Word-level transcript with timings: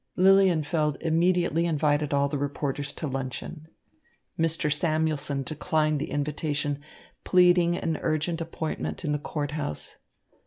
Lilienfeld 0.17 0.97
immediately 0.99 1.67
invited 1.67 2.11
all 2.11 2.27
the 2.27 2.39
reporters 2.39 2.91
to 2.93 3.05
luncheon. 3.05 3.67
Mr. 4.39 4.73
Samuelson 4.73 5.43
declined 5.43 5.99
the 5.99 6.09
invitation, 6.09 6.81
pleading 7.23 7.77
an 7.77 7.99
urgent 8.01 8.41
appointment 8.41 9.05
in 9.05 9.11
the 9.11 9.19
Court 9.19 9.51
House. 9.51 9.97